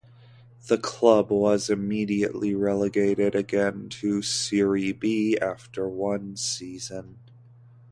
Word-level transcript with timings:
The 0.65 0.79
club 0.79 1.29
was 1.29 1.69
immediately 1.69 2.55
relegated 2.55 3.35
again 3.35 3.87
to 3.89 4.23
Serie 4.23 4.93
B 4.93 5.37
after 5.39 5.87
one 5.87 6.35
season. 6.37 7.19